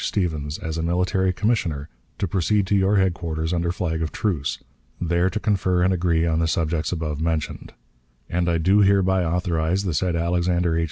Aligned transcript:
Stephens, 0.03 0.57
as 0.57 0.79
a 0.79 0.81
military 0.81 1.31
commissioner 1.31 1.87
to 2.17 2.27
proceed 2.27 2.65
to 2.65 2.75
your 2.75 2.95
headquarters 2.95 3.53
under 3.53 3.71
flag 3.71 4.01
of 4.01 4.11
truce, 4.11 4.57
there 4.99 5.29
to 5.29 5.39
confer 5.39 5.83
and 5.83 5.93
agree 5.93 6.25
on 6.25 6.39
the 6.39 6.47
subjects 6.47 6.91
above 6.91 7.21
mentioned; 7.21 7.71
and 8.27 8.49
I 8.49 8.57
do 8.57 8.79
hereby 8.79 9.23
authorise 9.23 9.83
the 9.83 9.93
said 9.93 10.15
Alexander 10.15 10.75
H. 10.75 10.79